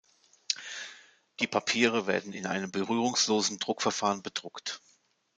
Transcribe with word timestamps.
Die 1.39 1.45
Papiere 1.45 2.07
werden 2.07 2.33
in 2.33 2.47
einem 2.47 2.71
berührungslosen 2.71 3.59
Druckverfahren 3.59 4.23
bedruckt. 4.23 4.81